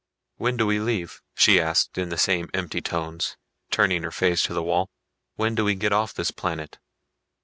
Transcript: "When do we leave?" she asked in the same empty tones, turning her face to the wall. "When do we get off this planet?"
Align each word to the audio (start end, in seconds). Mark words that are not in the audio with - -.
"When 0.37 0.57
do 0.57 0.65
we 0.65 0.79
leave?" 0.79 1.21
she 1.35 1.61
asked 1.61 1.95
in 1.95 2.09
the 2.09 2.17
same 2.17 2.49
empty 2.55 2.81
tones, 2.81 3.37
turning 3.69 4.01
her 4.01 4.09
face 4.09 4.41
to 4.45 4.53
the 4.55 4.63
wall. 4.63 4.89
"When 5.35 5.53
do 5.53 5.63
we 5.63 5.75
get 5.75 5.93
off 5.93 6.11
this 6.11 6.31
planet?" 6.31 6.79